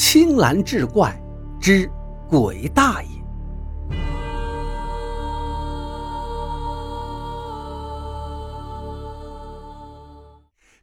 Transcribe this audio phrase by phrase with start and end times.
[0.00, 1.12] 青蓝志怪
[1.60, 1.90] 之
[2.28, 3.08] 鬼大爷。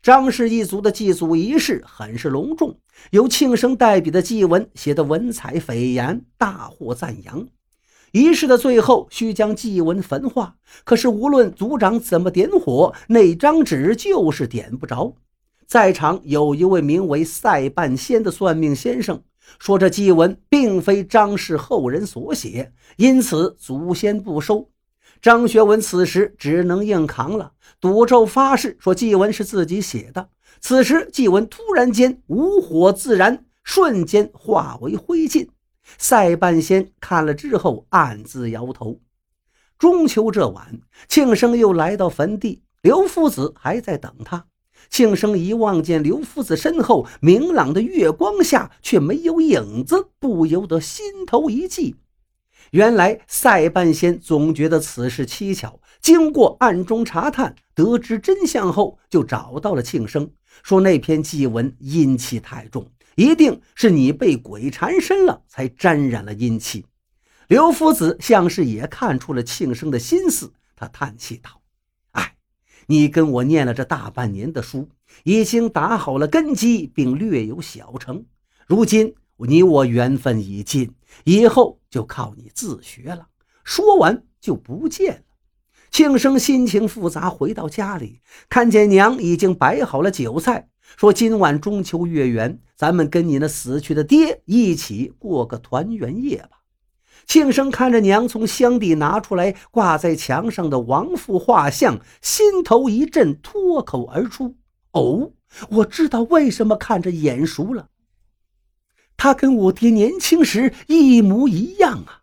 [0.03, 2.77] 张氏一族的祭祖仪式很是隆重，
[3.11, 7.47] 由庆生代笔的祭文写得文采斐然，大获赞扬。
[8.11, 15.13] 仪式的最后需将祭文焚化，可是无论族长怎么点火，那张纸就是点不着。
[15.65, 19.23] 在场有一位名为赛半仙的算命先生，
[19.59, 24.69] 说这祭文并非张氏后人所写，因此祖先不收。
[25.21, 30.29] 张学文此时只能硬扛了，赌咒发誓说祭文是自己写的。
[30.61, 35.47] 此时祭文突然间无火自燃，瞬间化为灰烬。
[35.97, 38.99] 赛半仙看了之后暗自摇头。
[39.77, 44.45] 中秋这晚，庆生又来到坟地，刘夫子还在等他。
[44.89, 51.95] 庆生一望见刘夫子身后明朗的月光下却没有影子，不由得心头一悸。
[52.71, 60.29] 原来赛半仙总觉得此事蹊跷，经过暗中查探，得知真相后，就找到了庆生，
[60.63, 66.85] 说那篇祭文阴气太重，一定是你被鬼缠身了，才沾染了阴气。
[67.47, 71.61] 刘夫子像是也看出了庆生的心思，他叹气道。
[72.87, 74.89] 你跟我念了这大半年的书，
[75.23, 78.25] 已经打好了根基，并略有小成。
[78.67, 83.27] 如今你我缘分已尽，以后就靠你自学了。
[83.63, 85.21] 说完就不见了。
[85.91, 96.59] 庆生心情复杂，回到家里，看见娘已经摆好了酒菜，说：“今晚中秋月圆，咱们跟你那死去的爹一起过个团圆夜吧。”
[97.25, 104.55] 庆生看着娘从箱底拿出来挂在墙上的亡父画像，心头一震，脱口而出
[104.93, 105.31] ：“哦，
[105.69, 107.89] 我知道为什么看着眼熟了。
[109.17, 112.21] 他跟我爹年轻时一模一样啊！”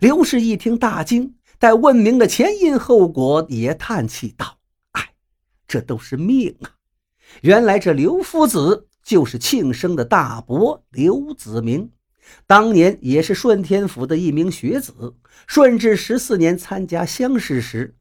[0.00, 4.58] 刘氏一听大惊，待问明了前因后果，也叹气道
[4.92, 5.14] ：“哎，
[5.66, 6.76] 这都是命啊！
[7.42, 11.90] 原来这刘夫子就是庆生的大伯刘子明。”
[12.46, 15.14] 当年也是顺天府的一名学子，
[15.46, 17.94] 顺治十四年参加乡试时，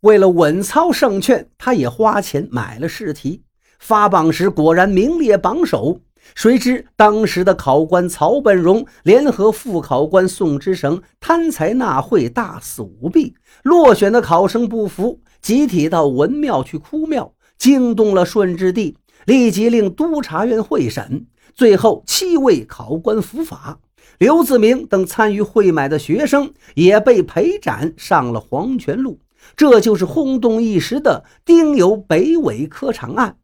[0.00, 3.42] 为了稳操胜券，他也花钱买了试题。
[3.78, 6.00] 发榜时果然名列榜首。
[6.34, 21.26] 谁知当时的考官曹本荣联合副考官宋之绳贪财纳贿，大肆舞弊，落选的考生不服，集体到文庙去哭庙，惊动了顺治帝，立即令督察院会审。
[21.54, 23.78] 最后，七位考官伏法，
[24.18, 29.18] 刘子明等参与贿买的学生也被陪斩上了黄泉路。
[29.56, 33.36] 这就是轰动一时的丁酉北纬科场案，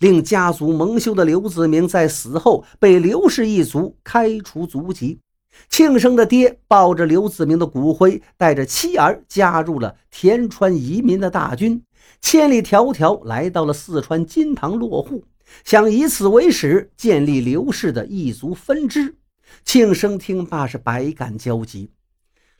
[0.00, 5.20] 令家族蒙羞的刘子明在死后被刘氏一族开除族籍。
[5.68, 11.80] 庆生的爹抱着刘子明的骨灰，带着妻儿加入了田川移民的大军，
[12.20, 15.24] 千里迢迢来到了四川金堂落户。
[15.64, 19.16] 想以此为始，建立刘氏的一族分支。
[19.64, 21.90] 庆生听罢是百感交集。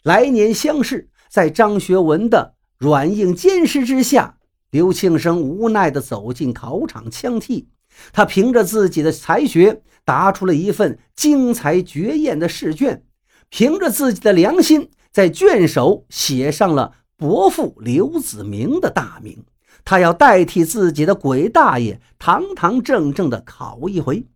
[0.03, 4.37] 来年乡试，在张学文的软硬兼施之下，
[4.71, 7.69] 刘庆生无奈地走进考场枪替。
[8.13, 13.03] 他凭着自己的才学，答出了一份精彩绝艳的试卷，
[13.49, 19.45] 凭着自己的良心，在卷首写上了伯父刘子明的大名。
[19.85, 24.27] 他要代替自己的鬼大爷，堂堂正正的考一回。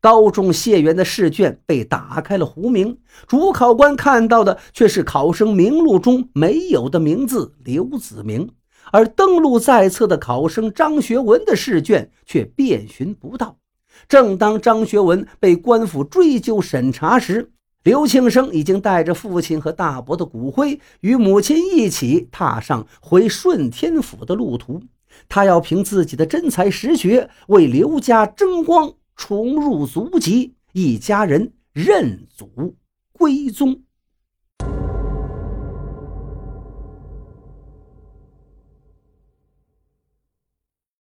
[0.00, 8.50] 高中谢元的试卷被打开了胡名，主考官看到的却是考生名录中没有的名字刘子明，
[8.90, 13.56] 而登录在册的考生张学文的试卷却遍寻不到。
[14.08, 17.51] 正当张学文被官府追究审查时，
[17.82, 24.80] 刘庆生已经带着父亲和大伯的骨灰，与母亲一起踏上回顺天府的路途。
[25.28, 32.76] 他要凭自己的真才实学，为刘家争光，重入族籍，一家人认祖
[33.12, 33.82] 归宗。